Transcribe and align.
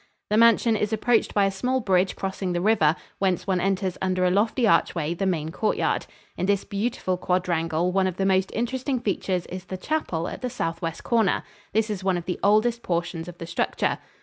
The 0.31 0.37
mansion 0.37 0.75
is 0.75 0.91
approached 0.91 1.35
by 1.35 1.45
a 1.45 1.51
small 1.51 1.79
bridge 1.79 2.15
crossing 2.15 2.53
the 2.53 2.59
river, 2.59 2.95
whence 3.19 3.45
one 3.45 3.61
enters 3.61 3.99
under 4.01 4.25
a 4.25 4.31
lofty 4.31 4.65
archway 4.65 5.13
the 5.13 5.27
main 5.27 5.49
courtyard. 5.51 6.07
In 6.35 6.47
this 6.47 6.63
beautiful 6.63 7.17
quadrangle, 7.17 7.91
one 7.91 8.07
of 8.07 8.17
the 8.17 8.25
most 8.25 8.51
interesting 8.55 8.99
features 8.99 9.45
is 9.45 9.65
the 9.65 9.77
chapel 9.77 10.27
at 10.27 10.41
the 10.41 10.49
southwest 10.49 11.03
corner. 11.03 11.43
This 11.71 11.91
is 11.91 12.03
one 12.03 12.17
of 12.17 12.25
the 12.25 12.39
oldest 12.41 12.81
portions 12.81 13.27
of 13.27 13.37
the 13.37 13.45
structure. 13.45 13.99